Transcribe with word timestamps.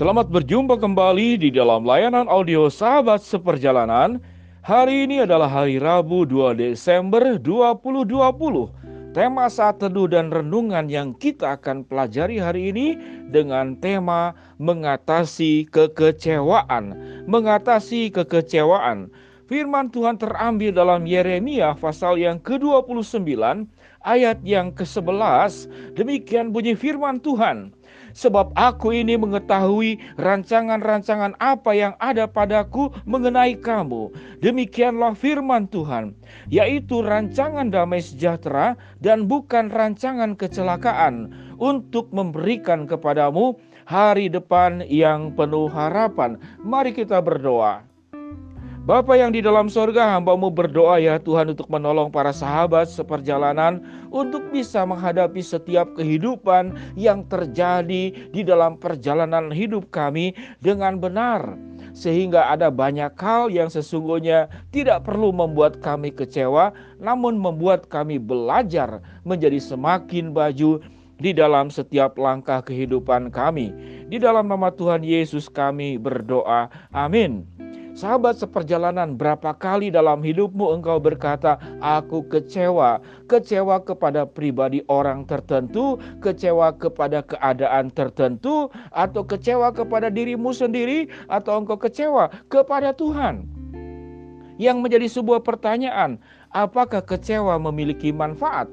Selamat 0.00 0.32
berjumpa 0.32 0.80
kembali 0.80 1.36
di 1.36 1.52
dalam 1.52 1.84
layanan 1.84 2.24
audio 2.24 2.72
Sahabat 2.72 3.20
Seperjalanan. 3.20 4.16
Hari 4.64 5.04
ini 5.04 5.28
adalah 5.28 5.44
hari 5.44 5.76
Rabu 5.76 6.24
2 6.24 6.56
Desember 6.56 7.36
2020. 7.36 8.08
Tema 9.12 9.52
saat 9.52 9.76
teduh 9.76 10.08
dan 10.08 10.32
renungan 10.32 10.88
yang 10.88 11.12
kita 11.12 11.52
akan 11.60 11.84
pelajari 11.84 12.40
hari 12.40 12.72
ini 12.72 12.96
dengan 13.28 13.76
tema 13.76 14.32
mengatasi 14.56 15.68
kekecewaan. 15.68 16.96
Mengatasi 17.28 18.08
kekecewaan. 18.08 19.12
Firman 19.52 19.92
Tuhan 19.92 20.16
terambil 20.16 20.72
dalam 20.72 21.04
Yeremia 21.04 21.76
pasal 21.76 22.16
yang 22.16 22.40
ke-29 22.40 23.36
ayat 24.08 24.40
yang 24.48 24.72
ke-11. 24.72 25.68
Demikian 25.92 26.56
bunyi 26.56 26.72
firman 26.72 27.20
Tuhan 27.20 27.76
sebab 28.16 28.54
aku 28.54 28.94
ini 28.94 29.18
mengetahui 29.18 29.98
rancangan-rancangan 30.16 31.34
apa 31.42 31.70
yang 31.74 31.94
ada 31.98 32.30
padaku 32.30 32.94
mengenai 33.04 33.58
kamu. 33.58 34.14
Demikianlah 34.40 35.12
firman 35.18 35.66
Tuhan, 35.68 36.16
yaitu 36.48 37.02
rancangan 37.02 37.68
damai 37.68 38.00
sejahtera 38.00 38.78
dan 39.02 39.26
bukan 39.26 39.68
rancangan 39.68 40.38
kecelakaan 40.38 41.34
untuk 41.60 42.08
memberikan 42.14 42.88
kepadamu 42.88 43.58
hari 43.84 44.30
depan 44.30 44.86
yang 44.86 45.34
penuh 45.34 45.66
harapan. 45.66 46.38
Mari 46.62 46.94
kita 46.94 47.18
berdoa. 47.18 47.89
Bapa 48.80 49.12
yang 49.12 49.36
di 49.36 49.44
dalam 49.44 49.68
sorga, 49.68 50.16
hambamu 50.16 50.48
berdoa 50.48 50.96
ya 50.96 51.20
Tuhan 51.20 51.52
untuk 51.52 51.68
menolong 51.68 52.08
para 52.08 52.32
sahabat 52.32 52.88
seperjalanan 52.88 53.84
untuk 54.08 54.48
bisa 54.48 54.88
menghadapi 54.88 55.44
setiap 55.44 55.92
kehidupan 56.00 56.72
yang 56.96 57.20
terjadi 57.28 58.08
di 58.32 58.40
dalam 58.40 58.80
perjalanan 58.80 59.52
hidup 59.52 59.84
kami 59.92 60.32
dengan 60.64 60.96
benar. 60.96 61.60
Sehingga 61.92 62.48
ada 62.48 62.72
banyak 62.72 63.12
hal 63.20 63.52
yang 63.52 63.68
sesungguhnya 63.68 64.48
tidak 64.72 65.04
perlu 65.04 65.28
membuat 65.28 65.84
kami 65.84 66.08
kecewa, 66.08 66.72
namun 66.96 67.36
membuat 67.36 67.84
kami 67.92 68.16
belajar 68.16 69.04
menjadi 69.28 69.60
semakin 69.60 70.32
baju 70.32 70.80
di 71.20 71.36
dalam 71.36 71.68
setiap 71.68 72.16
langkah 72.16 72.64
kehidupan 72.64 73.28
kami. 73.28 73.76
Di 74.08 74.16
dalam 74.16 74.48
nama 74.48 74.72
Tuhan 74.72 75.04
Yesus 75.04 75.52
kami 75.52 76.00
berdoa. 76.00 76.72
Amin. 76.96 77.44
Sahabat 78.00 78.40
seperjalanan, 78.40 79.12
berapa 79.20 79.52
kali 79.52 79.92
dalam 79.92 80.24
hidupmu 80.24 80.72
engkau 80.72 80.96
berkata, 80.96 81.60
"Aku 81.84 82.24
kecewa"? 82.32 82.96
Kecewa 83.28 83.76
kepada 83.84 84.24
pribadi 84.24 84.80
orang 84.88 85.28
tertentu, 85.28 86.00
kecewa 86.24 86.72
kepada 86.80 87.20
keadaan 87.20 87.92
tertentu, 87.92 88.72
atau 88.88 89.20
kecewa 89.20 89.68
kepada 89.76 90.08
dirimu 90.08 90.48
sendiri, 90.48 91.12
atau 91.28 91.60
engkau 91.60 91.76
kecewa 91.76 92.32
kepada 92.48 92.96
Tuhan. 92.96 93.44
Yang 94.56 94.76
menjadi 94.80 95.06
sebuah 95.20 95.44
pertanyaan, 95.44 96.16
apakah 96.56 97.04
kecewa 97.04 97.60
memiliki 97.60 98.16
manfaat? 98.16 98.72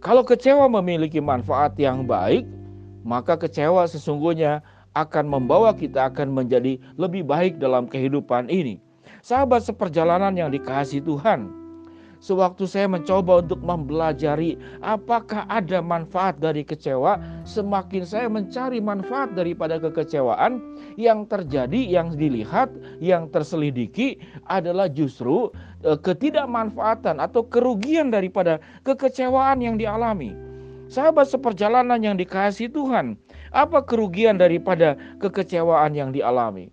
Kalau 0.00 0.24
kecewa 0.24 0.64
memiliki 0.80 1.20
manfaat 1.20 1.76
yang 1.76 2.08
baik, 2.08 2.48
maka 3.04 3.36
kecewa 3.36 3.84
sesungguhnya 3.84 4.64
akan 5.04 5.30
membawa 5.30 5.70
kita 5.74 6.10
akan 6.10 6.34
menjadi 6.34 6.80
lebih 6.98 7.22
baik 7.22 7.62
dalam 7.62 7.86
kehidupan 7.86 8.50
ini. 8.50 8.82
Sahabat 9.22 9.66
seperjalanan 9.66 10.34
yang 10.38 10.50
dikasih 10.50 11.02
Tuhan, 11.02 11.50
sewaktu 12.18 12.66
saya 12.66 12.86
mencoba 12.90 13.42
untuk 13.42 13.62
mempelajari 13.62 14.58
apakah 14.82 15.46
ada 15.46 15.78
manfaat 15.78 16.38
dari 16.38 16.66
kecewa, 16.66 17.18
semakin 17.46 18.02
saya 18.06 18.26
mencari 18.30 18.78
manfaat 18.82 19.34
daripada 19.34 19.78
kekecewaan 19.78 20.62
yang 20.98 21.26
terjadi, 21.26 21.78
yang 21.78 22.14
dilihat, 22.14 22.70
yang 22.98 23.30
terselidiki 23.30 24.18
adalah 24.50 24.90
justru 24.90 25.50
eh, 25.86 25.98
ketidakmanfaatan 25.98 27.22
atau 27.22 27.46
kerugian 27.46 28.10
daripada 28.10 28.58
kekecewaan 28.82 29.62
yang 29.62 29.78
dialami. 29.78 30.47
Sahabat 30.88 31.28
seperjalanan 31.28 32.00
yang 32.00 32.16
dikasih 32.16 32.72
Tuhan, 32.72 33.20
apa 33.52 33.84
kerugian 33.84 34.40
daripada 34.40 34.96
kekecewaan 35.20 35.92
yang 35.92 36.16
dialami? 36.16 36.72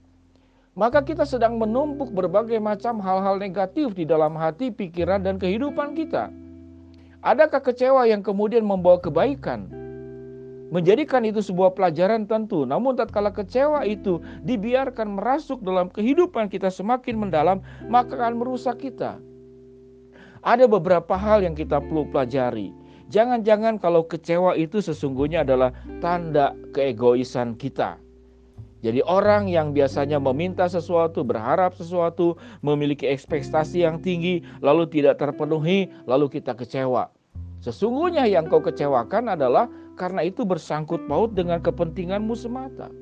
Maka 0.72 1.04
kita 1.04 1.28
sedang 1.28 1.60
menumpuk 1.60 2.16
berbagai 2.16 2.56
macam 2.64 3.04
hal-hal 3.04 3.36
negatif 3.36 3.92
di 3.92 4.08
dalam 4.08 4.40
hati, 4.40 4.72
pikiran, 4.72 5.20
dan 5.20 5.36
kehidupan 5.36 6.00
kita. 6.00 6.32
Adakah 7.28 7.60
kecewa 7.60 8.08
yang 8.08 8.24
kemudian 8.24 8.64
membawa 8.64 9.04
kebaikan? 9.04 9.68
Menjadikan 10.72 11.28
itu 11.28 11.44
sebuah 11.44 11.76
pelajaran 11.76 12.24
tentu, 12.24 12.64
namun 12.64 12.96
tatkala 12.96 13.36
kecewa 13.36 13.84
itu 13.84 14.24
dibiarkan 14.48 15.20
merasuk 15.20 15.60
dalam 15.60 15.92
kehidupan 15.92 16.48
kita 16.48 16.72
semakin 16.72 17.20
mendalam, 17.20 17.60
maka 17.92 18.16
akan 18.16 18.40
merusak 18.40 18.80
kita. 18.80 19.20
Ada 20.40 20.72
beberapa 20.72 21.20
hal 21.20 21.44
yang 21.44 21.56
kita 21.56 21.84
perlu 21.84 22.08
pelajari. 22.12 22.85
Jangan-jangan 23.14 23.78
kalau 23.78 24.06
kecewa 24.06 24.58
itu 24.58 24.82
sesungguhnya 24.82 25.46
adalah 25.46 25.70
tanda 26.02 26.58
keegoisan 26.74 27.54
kita. 27.54 28.02
Jadi 28.86 29.02
orang 29.02 29.50
yang 29.50 29.74
biasanya 29.74 30.22
meminta 30.22 30.70
sesuatu, 30.70 31.26
berharap 31.26 31.74
sesuatu, 31.74 32.38
memiliki 32.62 33.10
ekspektasi 33.10 33.82
yang 33.82 33.98
tinggi, 33.98 34.46
lalu 34.62 34.86
tidak 34.86 35.18
terpenuhi, 35.18 35.90
lalu 36.06 36.30
kita 36.30 36.54
kecewa. 36.54 37.10
Sesungguhnya 37.66 38.30
yang 38.30 38.46
kau 38.46 38.62
kecewakan 38.62 39.34
adalah 39.34 39.66
karena 39.98 40.22
itu 40.22 40.46
bersangkut 40.46 41.02
paut 41.10 41.34
dengan 41.34 41.66
kepentinganmu 41.66 42.38
semata. 42.38 42.94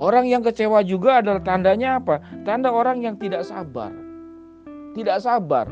Orang 0.00 0.24
yang 0.24 0.40
kecewa 0.40 0.80
juga 0.80 1.20
adalah 1.20 1.44
tandanya 1.44 2.00
apa? 2.00 2.24
Tanda 2.48 2.72
orang 2.72 3.04
yang 3.04 3.20
tidak 3.20 3.44
sabar. 3.44 3.92
Tidak 4.96 5.20
sabar. 5.20 5.68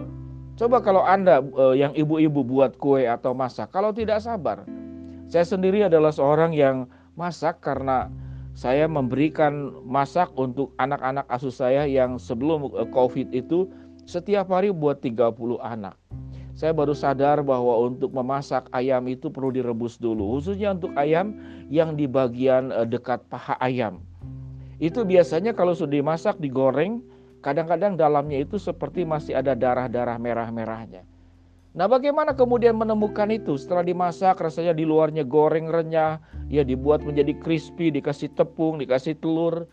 Coba 0.62 0.78
kalau 0.78 1.03
Anda 1.03 1.43
uh, 1.43 1.75
yang 1.75 1.91
ibu-ibu 1.91 2.47
buat 2.47 2.78
kue 2.78 3.03
atau 3.03 3.34
masak, 3.34 3.75
kalau 3.75 3.91
tidak 3.91 4.23
sabar. 4.23 4.62
Saya 5.27 5.43
sendiri 5.43 5.91
adalah 5.91 6.15
seorang 6.15 6.55
yang 6.55 6.87
masak 7.19 7.59
karena 7.59 8.06
saya 8.55 8.87
memberikan 8.87 9.75
masak 9.83 10.31
untuk 10.39 10.71
anak-anak 10.78 11.27
asuh 11.27 11.50
saya 11.50 11.83
yang 11.91 12.15
sebelum 12.15 12.71
uh, 12.78 12.87
Covid 12.95 13.34
itu 13.34 13.67
setiap 14.06 14.55
hari 14.55 14.71
buat 14.71 15.03
30 15.03 15.34
anak. 15.67 15.99
Saya 16.55 16.71
baru 16.71 16.94
sadar 16.94 17.43
bahwa 17.43 17.83
untuk 17.83 18.15
memasak 18.15 18.71
ayam 18.71 19.03
itu 19.11 19.34
perlu 19.34 19.50
direbus 19.50 19.99
dulu, 19.99 20.39
khususnya 20.39 20.79
untuk 20.79 20.94
ayam 20.94 21.43
yang 21.75 21.99
di 21.99 22.06
bagian 22.06 22.71
uh, 22.71 22.87
dekat 22.87 23.19
paha 23.27 23.59
ayam. 23.59 23.99
Itu 24.79 25.03
biasanya 25.03 25.59
kalau 25.59 25.75
sudah 25.75 25.99
dimasak 25.99 26.39
digoreng 26.39 27.03
Kadang-kadang 27.42 27.98
dalamnya 27.98 28.38
itu 28.38 28.54
seperti 28.54 29.03
masih 29.03 29.34
ada 29.34 29.58
darah-darah 29.58 30.14
merah-merahnya. 30.14 31.03
Nah, 31.72 31.88
bagaimana 31.88 32.36
kemudian 32.36 32.76
menemukan 32.78 33.26
itu? 33.32 33.58
Setelah 33.58 33.82
dimasak, 33.82 34.38
rasanya 34.38 34.76
di 34.76 34.86
luarnya 34.86 35.26
goreng 35.26 35.66
renyah, 35.66 36.22
ya 36.47 36.62
dibuat 36.62 37.02
menjadi 37.02 37.34
crispy, 37.41 37.91
dikasih 37.91 38.31
tepung, 38.36 38.78
dikasih 38.78 39.19
telur. 39.19 39.66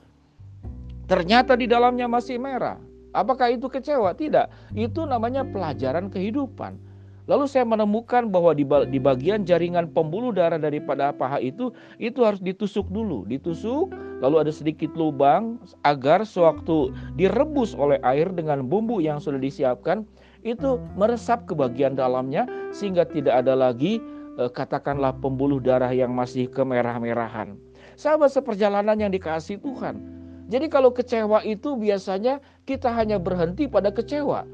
Ternyata 1.06 1.53
di 1.59 1.69
dalamnya 1.69 2.09
masih 2.09 2.41
merah. 2.41 2.79
Apakah 3.13 3.53
itu 3.53 3.69
kecewa? 3.69 4.16
Tidak. 4.16 4.74
Itu 4.74 5.06
namanya 5.06 5.46
pelajaran 5.46 6.09
kehidupan. 6.09 6.89
Lalu 7.29 7.45
saya 7.45 7.62
menemukan 7.62 8.25
bahwa 8.34 8.57
di 8.57 8.97
bagian 8.97 9.45
jaringan 9.45 9.94
pembuluh 9.94 10.34
darah 10.34 10.57
daripada 10.57 11.13
paha 11.13 11.38
itu 11.38 11.69
itu 12.01 12.25
harus 12.25 12.41
ditusuk 12.41 12.90
dulu, 12.90 13.22
ditusuk 13.29 13.94
lalu 14.17 14.41
ada 14.41 14.50
sedikit 14.50 14.90
lubang 14.97 15.62
agar 15.85 16.25
sewaktu 16.25 16.90
direbus 17.13 17.78
oleh 17.78 18.01
air 18.01 18.34
dengan 18.34 18.66
bumbu 18.66 18.97
yang 18.97 19.22
sudah 19.22 19.38
disiapkan 19.38 20.09
itu 20.41 20.81
meresap 20.97 21.45
ke 21.45 21.53
bagian 21.53 21.94
dalamnya 21.94 22.50
sehingga 22.73 23.06
tidak 23.06 23.46
ada 23.46 23.53
lagi 23.53 24.01
eh, 24.41 24.50
katakanlah 24.50 25.13
pembuluh 25.22 25.61
darah 25.61 25.94
yang 25.94 26.09
masih 26.09 26.49
kemerah-merahan. 26.49 27.53
Sahabat 27.93 28.34
seperjalanan 28.34 28.97
yang 28.97 29.14
dikasih 29.14 29.61
Tuhan. 29.61 30.02
Jadi 30.49 30.66
kalau 30.66 30.90
kecewa 30.90 31.46
itu 31.46 31.78
biasanya 31.78 32.41
kita 32.66 32.90
hanya 32.90 33.22
berhenti 33.22 33.70
pada 33.70 33.93
kecewa 33.93 34.49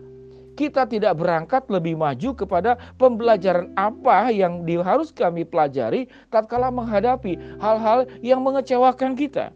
kita 0.55 0.87
tidak 0.87 1.19
berangkat 1.19 1.67
lebih 1.67 1.99
maju 1.99 2.31
kepada 2.33 2.79
pembelajaran 2.95 3.71
apa 3.75 4.31
yang 4.31 4.63
harus 4.81 5.11
kami 5.11 5.43
pelajari 5.43 6.07
tatkala 6.31 6.71
menghadapi 6.71 7.35
hal-hal 7.59 8.07
yang 8.23 8.41
mengecewakan 8.41 9.13
kita. 9.13 9.51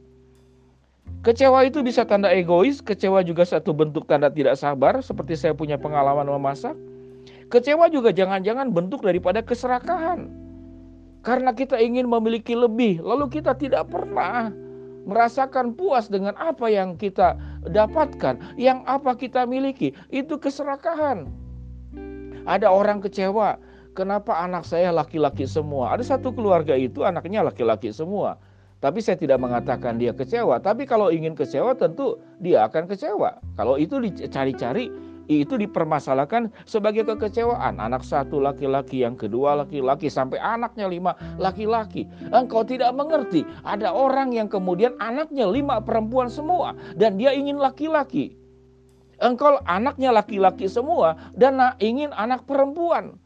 Kecewa 1.20 1.68
itu 1.68 1.84
bisa 1.84 2.08
tanda 2.08 2.32
egois, 2.32 2.80
kecewa 2.80 3.20
juga 3.26 3.44
satu 3.44 3.76
bentuk 3.76 4.08
tanda 4.08 4.32
tidak 4.32 4.56
sabar, 4.56 5.04
seperti 5.04 5.36
saya 5.36 5.52
punya 5.52 5.76
pengalaman 5.76 6.24
memasak. 6.24 6.78
Kecewa 7.52 7.92
juga 7.92 8.16
jangan-jangan 8.16 8.72
bentuk 8.72 9.04
daripada 9.04 9.44
keserakahan. 9.44 10.32
Karena 11.20 11.52
kita 11.52 11.76
ingin 11.76 12.08
memiliki 12.08 12.56
lebih, 12.56 13.04
lalu 13.04 13.28
kita 13.28 13.52
tidak 13.52 13.92
pernah 13.92 14.54
merasakan 15.10 15.74
puas 15.74 16.08
dengan 16.08 16.38
apa 16.38 16.70
yang 16.70 16.96
kita 16.96 17.36
dapatkan, 17.66 18.38
yang 18.56 18.86
apa 18.86 19.18
kita 19.18 19.44
miliki, 19.50 19.92
itu 20.14 20.38
keserakahan. 20.38 21.26
Ada 22.46 22.70
orang 22.70 23.02
kecewa, 23.02 23.58
kenapa 23.98 24.38
anak 24.40 24.64
saya 24.64 24.94
laki-laki 24.94 25.50
semua? 25.50 25.98
Ada 25.98 26.16
satu 26.16 26.32
keluarga 26.32 26.78
itu 26.78 27.04
anaknya 27.04 27.44
laki-laki 27.44 27.92
semua. 27.92 28.38
Tapi 28.80 29.04
saya 29.04 29.20
tidak 29.20 29.44
mengatakan 29.44 30.00
dia 30.00 30.16
kecewa. 30.16 30.56
Tapi 30.64 30.88
kalau 30.88 31.12
ingin 31.12 31.36
kecewa 31.36 31.76
tentu 31.76 32.16
dia 32.40 32.64
akan 32.64 32.88
kecewa. 32.88 33.44
Kalau 33.60 33.76
itu 33.76 34.00
dicari-cari 34.00 34.88
itu 35.30 35.54
dipermasalahkan 35.62 36.50
sebagai 36.66 37.06
kekecewaan. 37.06 37.78
Anak 37.78 38.02
satu 38.02 38.42
laki-laki, 38.42 39.06
yang 39.06 39.14
kedua 39.14 39.62
laki-laki, 39.62 40.10
sampai 40.10 40.42
anaknya 40.42 40.90
lima 40.90 41.14
laki-laki. 41.38 42.10
Engkau 42.34 42.66
tidak 42.66 42.90
mengerti, 42.98 43.46
ada 43.62 43.94
orang 43.94 44.34
yang 44.34 44.50
kemudian 44.50 44.98
anaknya 44.98 45.46
lima 45.46 45.78
perempuan 45.86 46.34
semua, 46.34 46.74
dan 46.98 47.22
dia 47.22 47.30
ingin 47.38 47.62
laki-laki. 47.62 48.34
Engkau 49.22 49.62
anaknya 49.70 50.10
laki-laki 50.10 50.66
semua, 50.66 51.14
dan 51.38 51.62
ingin 51.78 52.10
anak 52.18 52.50
perempuan. 52.50 53.22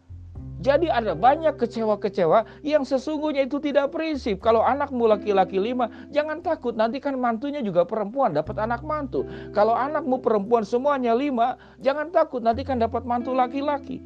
Jadi 0.64 0.88
ada 0.88 1.12
banyak 1.12 1.60
kecewa-kecewa 1.60 2.64
yang 2.64 2.88
sesungguhnya 2.88 3.44
itu 3.44 3.60
tidak 3.60 3.92
prinsip. 3.92 4.40
Kalau 4.40 4.64
anakmu 4.64 5.12
laki-laki 5.12 5.60
lima, 5.60 5.92
jangan 6.16 6.40
takut. 6.40 6.72
Nanti 6.72 7.04
kan 7.04 7.20
mantunya 7.20 7.60
juga 7.60 7.84
perempuan, 7.84 8.32
dapat 8.32 8.56
anak 8.64 8.80
mantu. 8.88 9.28
Kalau 9.52 9.76
anakmu 9.76 10.24
perempuan 10.24 10.64
semuanya 10.64 11.12
lima, 11.12 11.60
jangan 11.84 12.16
takut. 12.16 12.40
Nanti 12.40 12.64
kan 12.64 12.80
dapat 12.80 13.04
mantu 13.04 13.36
laki-laki. 13.36 14.00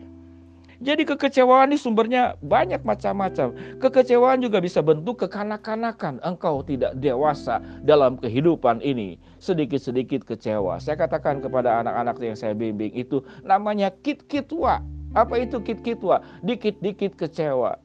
Jadi 0.78 1.10
kekecewaan 1.10 1.74
ini 1.74 1.78
sumbernya 1.78 2.38
banyak 2.46 2.86
macam-macam. 2.86 3.54
Kekecewaan 3.82 4.42
juga 4.46 4.62
bisa 4.62 4.82
bentuk 4.86 5.26
kekanak-kanakan. 5.26 6.22
Engkau 6.22 6.62
tidak 6.62 6.94
dewasa 7.02 7.58
dalam 7.82 8.18
kehidupan 8.18 8.82
ini. 8.86 9.18
Sedikit-sedikit 9.42 10.26
kecewa. 10.26 10.78
Saya 10.78 10.98
katakan 11.02 11.42
kepada 11.42 11.82
anak-anak 11.82 12.18
yang 12.22 12.38
saya 12.38 12.54
bimbing 12.54 12.94
itu 12.94 13.26
namanya 13.42 13.90
kit-kitwa. 14.06 14.82
Apa 15.16 15.40
itu 15.40 15.62
kit-kitwa? 15.64 16.24
Dikit-dikit 16.44 17.16
kecewa. 17.16 17.80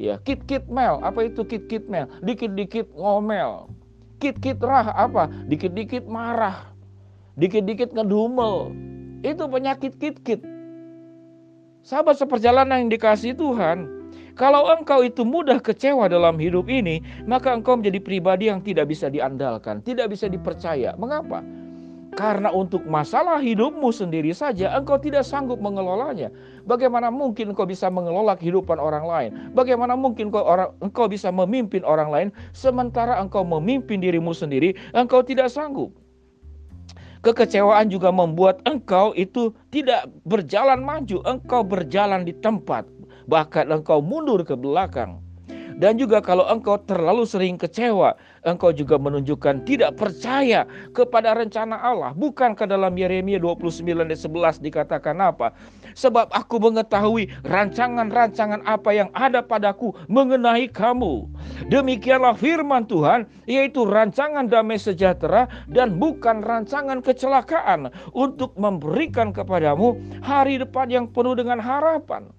Ya, 0.00 0.16
kit-kit 0.22 0.68
mel. 0.70 1.02
Apa 1.02 1.26
itu 1.26 1.42
kit-kit 1.44 1.86
mel? 1.90 2.06
Dikit-dikit 2.22 2.92
ngomel. 2.94 3.68
Kit-kit 4.20 4.60
rah 4.60 4.92
apa? 4.92 5.28
Dikit-dikit 5.48 6.04
marah. 6.06 6.70
Dikit-dikit 7.40 7.96
ngedumel. 7.96 8.72
Itu 9.24 9.48
penyakit 9.48 9.96
kit-kit. 10.00 10.40
Sahabat 11.80 12.20
seperjalanan 12.20 12.84
yang 12.84 12.92
dikasih 12.92 13.32
Tuhan, 13.32 13.88
kalau 14.36 14.68
engkau 14.68 15.04
itu 15.04 15.24
mudah 15.24 15.60
kecewa 15.60 16.08
dalam 16.08 16.36
hidup 16.36 16.68
ini, 16.68 17.00
maka 17.24 17.56
engkau 17.56 17.76
menjadi 17.76 18.00
pribadi 18.00 18.52
yang 18.52 18.60
tidak 18.60 18.92
bisa 18.92 19.08
diandalkan, 19.08 19.80
tidak 19.80 20.12
bisa 20.12 20.28
dipercaya. 20.28 20.92
Mengapa? 20.96 21.40
Karena 22.10 22.50
untuk 22.50 22.82
masalah 22.90 23.38
hidupmu 23.38 23.94
sendiri 23.94 24.34
saja 24.34 24.74
engkau 24.74 24.98
tidak 24.98 25.22
sanggup 25.22 25.62
mengelolanya. 25.62 26.34
Bagaimana 26.66 27.06
mungkin 27.06 27.54
engkau 27.54 27.64
bisa 27.64 27.86
mengelola 27.86 28.34
kehidupan 28.34 28.82
orang 28.82 29.06
lain? 29.06 29.30
Bagaimana 29.54 29.94
mungkin 29.94 30.28
engkau, 30.28 30.42
orang, 30.42 30.74
engkau 30.82 31.06
bisa 31.06 31.30
memimpin 31.30 31.86
orang 31.86 32.10
lain 32.10 32.28
sementara 32.50 33.14
engkau 33.22 33.46
memimpin 33.46 34.02
dirimu 34.02 34.34
sendiri, 34.34 34.74
engkau 34.90 35.22
tidak 35.22 35.54
sanggup. 35.54 35.94
Kekecewaan 37.20 37.92
juga 37.92 38.08
membuat 38.08 38.64
engkau 38.64 39.12
itu 39.12 39.52
tidak 39.68 40.08
berjalan 40.24 40.80
maju, 40.80 41.20
engkau 41.28 41.60
berjalan 41.60 42.24
di 42.24 42.32
tempat, 42.32 42.88
bahkan 43.28 43.68
engkau 43.68 44.00
mundur 44.00 44.40
ke 44.42 44.56
belakang. 44.56 45.20
Dan 45.76 46.00
juga 46.00 46.18
kalau 46.24 46.46
engkau 46.48 46.80
terlalu 46.82 47.22
sering 47.28 47.60
kecewa, 47.60 48.16
engkau 48.42 48.72
juga 48.74 48.96
menunjukkan 48.96 49.62
tidak 49.68 49.94
percaya 50.00 50.64
kepada 50.90 51.36
rencana 51.36 51.76
Allah. 51.78 52.10
Bukankah 52.16 52.66
dalam 52.66 52.96
Yeremia 52.96 53.38
29 53.38 53.84
ayat 53.84 54.20
11 54.20 54.64
dikatakan 54.64 55.16
apa? 55.20 55.52
Sebab 55.94 56.30
aku 56.32 56.56
mengetahui 56.62 57.30
rancangan-rancangan 57.44 58.64
apa 58.64 58.90
yang 58.94 59.08
ada 59.12 59.44
padaku 59.44 59.92
mengenai 60.06 60.70
kamu. 60.70 61.26
Demikianlah 61.68 62.34
firman 62.38 62.86
Tuhan, 62.88 63.28
yaitu 63.44 63.84
rancangan 63.84 64.46
damai 64.48 64.78
sejahtera 64.80 65.50
dan 65.68 65.98
bukan 65.98 66.40
rancangan 66.40 67.02
kecelakaan 67.04 67.92
untuk 68.16 68.54
memberikan 68.56 69.34
kepadamu 69.34 69.98
hari 70.24 70.62
depan 70.62 70.88
yang 70.88 71.06
penuh 71.10 71.36
dengan 71.36 71.58
harapan. 71.60 72.30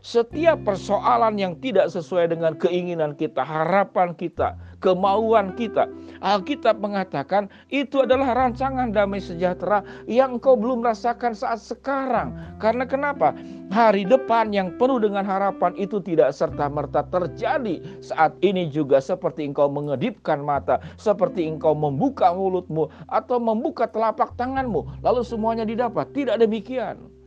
Setiap 0.00 0.64
persoalan 0.64 1.36
yang 1.36 1.60
tidak 1.60 1.92
sesuai 1.92 2.32
dengan 2.32 2.56
keinginan 2.56 3.12
kita, 3.12 3.44
harapan 3.44 4.16
kita, 4.16 4.56
kemauan 4.80 5.52
kita, 5.60 5.92
Alkitab 6.24 6.80
mengatakan 6.80 7.52
itu 7.68 8.00
adalah 8.00 8.32
rancangan 8.32 8.96
damai 8.96 9.20
sejahtera 9.20 9.84
yang 10.08 10.40
engkau 10.40 10.56
belum 10.56 10.80
rasakan 10.80 11.36
saat 11.36 11.60
sekarang. 11.60 12.32
Karena 12.56 12.88
kenapa? 12.88 13.36
Hari 13.68 14.08
depan 14.08 14.56
yang 14.56 14.72
penuh 14.80 15.04
dengan 15.04 15.20
harapan 15.20 15.76
itu 15.76 16.00
tidak 16.00 16.32
serta-merta 16.32 17.04
terjadi 17.12 17.84
saat 18.00 18.32
ini 18.40 18.72
juga 18.72 19.04
seperti 19.04 19.52
engkau 19.52 19.68
mengedipkan 19.68 20.40
mata, 20.40 20.80
seperti 20.96 21.44
engkau 21.44 21.76
membuka 21.76 22.32
mulutmu 22.32 22.88
atau 23.12 23.36
membuka 23.36 23.84
telapak 23.84 24.32
tanganmu, 24.40 25.04
lalu 25.04 25.20
semuanya 25.20 25.68
didapat. 25.68 26.08
Tidak 26.16 26.40
demikian. 26.40 27.19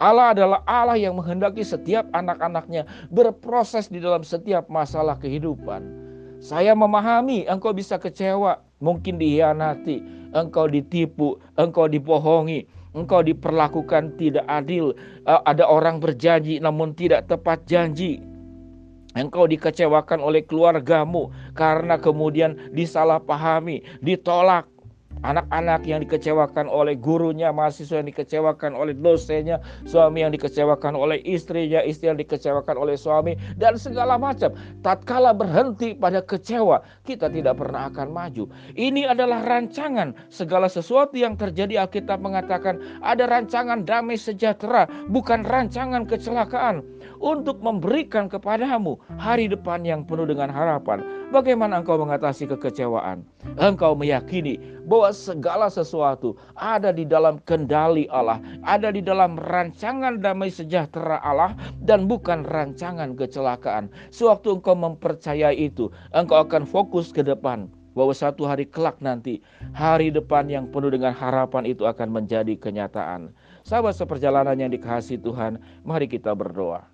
Allah 0.00 0.32
adalah 0.36 0.60
Allah 0.64 0.96
yang 0.96 1.16
menghendaki 1.18 1.64
setiap 1.66 2.08
anak-anaknya 2.12 2.86
berproses 3.12 3.88
di 3.88 3.98
dalam 3.98 4.24
setiap 4.24 4.68
masalah 4.72 5.16
kehidupan. 5.18 5.84
Saya 6.42 6.74
memahami 6.74 7.46
engkau 7.46 7.70
bisa 7.70 8.02
kecewa, 8.02 8.58
mungkin 8.82 9.14
dihianati, 9.14 10.02
engkau 10.34 10.66
ditipu, 10.66 11.38
engkau 11.54 11.86
dibohongi, 11.86 12.66
engkau 12.98 13.22
diperlakukan 13.22 14.18
tidak 14.18 14.42
adil. 14.50 14.90
Eh, 15.22 15.40
ada 15.46 15.68
orang 15.70 16.02
berjanji 16.02 16.58
namun 16.58 16.98
tidak 16.98 17.30
tepat 17.30 17.62
janji. 17.68 18.18
Engkau 19.12 19.44
dikecewakan 19.44 20.24
oleh 20.24 20.40
keluargamu 20.40 21.28
karena 21.52 22.00
kemudian 22.00 22.56
disalahpahami, 22.72 23.84
ditolak, 24.00 24.71
Anak-anak 25.20 25.84
yang 25.84 26.00
dikecewakan 26.02 26.66
oleh 26.66 26.96
gurunya, 26.96 27.52
mahasiswa 27.52 28.00
yang 28.00 28.08
dikecewakan 28.08 28.72
oleh 28.72 28.96
dosennya, 28.96 29.60
suami 29.84 30.24
yang 30.24 30.32
dikecewakan 30.34 30.96
oleh 30.96 31.20
istrinya, 31.22 31.84
istri 31.84 32.10
yang 32.10 32.18
dikecewakan 32.18 32.74
oleh 32.74 32.96
suami, 32.98 33.36
dan 33.60 33.78
segala 33.78 34.16
macam. 34.16 34.50
Tatkala 34.80 35.36
berhenti 35.36 35.94
pada 35.94 36.24
kecewa, 36.24 36.82
kita 37.06 37.30
tidak 37.30 37.60
pernah 37.60 37.92
akan 37.92 38.08
maju. 38.10 38.50
Ini 38.74 39.12
adalah 39.12 39.46
rancangan 39.46 40.16
segala 40.32 40.66
sesuatu 40.66 41.14
yang 41.14 41.38
terjadi. 41.38 41.86
Alkitab 41.86 42.18
mengatakan 42.18 42.80
ada 43.04 43.28
rancangan 43.28 43.86
damai 43.86 44.18
sejahtera, 44.18 44.90
bukan 45.06 45.46
rancangan 45.46 46.02
kecelakaan 46.08 46.82
untuk 47.18 47.62
memberikan 47.62 48.26
kepadamu 48.26 48.98
hari 49.18 49.46
depan 49.48 49.82
yang 49.82 50.02
penuh 50.06 50.26
dengan 50.26 50.50
harapan. 50.50 51.02
Bagaimana 51.32 51.80
engkau 51.80 51.96
mengatasi 51.96 52.44
kekecewaan? 52.44 53.24
Engkau 53.56 53.96
meyakini 53.96 54.60
bahwa 54.84 55.08
segala 55.16 55.72
sesuatu 55.72 56.36
ada 56.60 56.92
di 56.92 57.08
dalam 57.08 57.40
kendali 57.48 58.04
Allah, 58.12 58.36
ada 58.68 58.92
di 58.92 59.00
dalam 59.00 59.40
rancangan 59.40 60.20
damai 60.20 60.52
sejahtera 60.52 61.24
Allah 61.24 61.56
dan 61.80 62.04
bukan 62.04 62.44
rancangan 62.44 63.16
kecelakaan. 63.16 63.88
Sewaktu 64.12 64.60
engkau 64.60 64.76
mempercayai 64.76 65.56
itu, 65.56 65.88
engkau 66.12 66.44
akan 66.44 66.68
fokus 66.68 67.08
ke 67.08 67.24
depan 67.24 67.72
bahwa 67.96 68.12
satu 68.12 68.44
hari 68.44 68.68
kelak 68.68 69.00
nanti 69.00 69.40
hari 69.72 70.12
depan 70.12 70.48
yang 70.48 70.68
penuh 70.68 70.92
dengan 70.92 71.16
harapan 71.16 71.64
itu 71.68 71.88
akan 71.88 72.12
menjadi 72.12 72.56
kenyataan. 72.60 73.32
Sahabat 73.64 73.96
seperjalanan 73.96 74.58
yang 74.58 74.68
dikasih 74.68 75.16
Tuhan, 75.16 75.56
mari 75.86 76.10
kita 76.10 76.36
berdoa. 76.36 76.91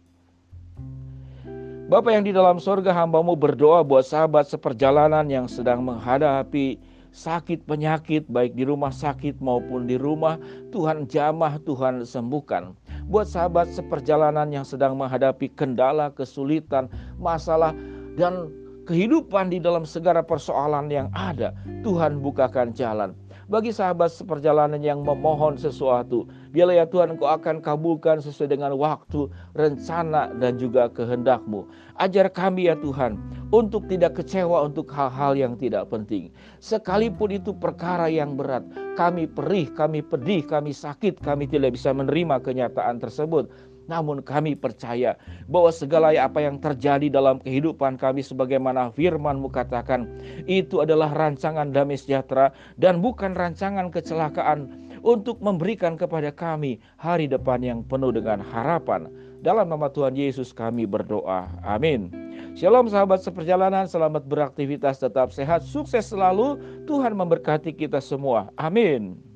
Bapak 1.88 2.12
yang 2.12 2.20
di 2.28 2.36
dalam 2.36 2.60
sorga 2.60 2.92
hambamu 2.92 3.32
berdoa 3.32 3.80
buat 3.80 4.04
sahabat 4.04 4.44
seperjalanan 4.44 5.24
yang 5.24 5.48
sedang 5.48 5.80
menghadapi 5.80 6.76
sakit 7.16 7.64
penyakit 7.64 8.28
baik 8.28 8.52
di 8.52 8.68
rumah 8.68 8.92
sakit 8.92 9.40
maupun 9.40 9.88
di 9.88 9.96
rumah 9.96 10.36
Tuhan 10.68 11.08
jamah 11.08 11.56
Tuhan 11.64 12.04
sembuhkan 12.04 12.76
buat 13.08 13.24
sahabat 13.24 13.72
seperjalanan 13.72 14.52
yang 14.52 14.68
sedang 14.68 15.00
menghadapi 15.00 15.48
kendala 15.56 16.12
kesulitan 16.12 16.92
masalah 17.16 17.72
dan 18.20 18.52
kehidupan 18.84 19.48
di 19.48 19.56
dalam 19.56 19.88
segala 19.88 20.20
persoalan 20.20 20.92
yang 20.92 21.08
ada 21.16 21.56
Tuhan 21.80 22.20
bukakan 22.20 22.76
jalan 22.76 23.16
bagi 23.48 23.72
sahabat 23.72 24.12
seperjalanan 24.12 24.84
yang 24.84 25.00
memohon 25.00 25.56
sesuatu. 25.56 26.28
Biarlah 26.48 26.84
ya 26.84 26.86
Tuhan 26.88 27.16
Engkau 27.16 27.28
akan 27.28 27.60
kabulkan 27.60 28.24
sesuai 28.24 28.56
dengan 28.56 28.72
waktu, 28.80 29.28
rencana 29.52 30.32
dan 30.40 30.56
juga 30.56 30.88
kehendakmu. 30.88 31.68
Ajar 32.00 32.32
kami 32.32 32.72
ya 32.72 32.76
Tuhan 32.78 33.20
untuk 33.52 33.84
tidak 33.90 34.22
kecewa 34.22 34.64
untuk 34.64 34.88
hal-hal 34.88 35.36
yang 35.36 35.54
tidak 35.60 35.92
penting. 35.92 36.32
Sekalipun 36.62 37.36
itu 37.36 37.52
perkara 37.52 38.08
yang 38.08 38.36
berat, 38.38 38.64
kami 38.96 39.28
perih, 39.28 39.68
kami 39.76 40.00
pedih, 40.00 40.40
kami 40.46 40.72
sakit, 40.72 41.20
kami 41.20 41.44
tidak 41.44 41.76
bisa 41.76 41.92
menerima 41.92 42.40
kenyataan 42.40 42.96
tersebut. 42.96 43.52
Namun 43.88 44.20
kami 44.20 44.52
percaya 44.52 45.16
bahwa 45.48 45.72
segala 45.72 46.12
apa 46.12 46.44
yang 46.44 46.60
terjadi 46.60 47.08
dalam 47.08 47.40
kehidupan 47.40 47.96
kami 47.96 48.20
sebagaimana 48.20 48.92
firman-Mu 48.92 49.48
katakan 49.48 50.04
itu 50.44 50.84
adalah 50.84 51.08
rancangan 51.16 51.72
damai 51.72 51.96
sejahtera 51.96 52.52
dan 52.76 53.00
bukan 53.00 53.32
rancangan 53.32 53.88
kecelakaan 53.88 54.87
untuk 55.04 55.38
memberikan 55.42 55.94
kepada 55.98 56.32
kami 56.32 56.80
hari 56.96 57.28
depan 57.28 57.60
yang 57.60 57.80
penuh 57.84 58.10
dengan 58.14 58.40
harapan. 58.40 59.06
Dalam 59.44 59.70
nama 59.70 59.86
Tuhan 59.86 60.18
Yesus 60.18 60.50
kami 60.50 60.88
berdoa. 60.88 61.46
Amin. 61.62 62.10
Shalom 62.58 62.90
sahabat 62.90 63.22
seperjalanan, 63.22 63.86
selamat 63.86 64.26
beraktivitas, 64.26 64.98
tetap 64.98 65.30
sehat, 65.30 65.62
sukses 65.62 66.10
selalu. 66.10 66.58
Tuhan 66.90 67.14
memberkati 67.14 67.70
kita 67.70 68.02
semua. 68.02 68.50
Amin. 68.58 69.27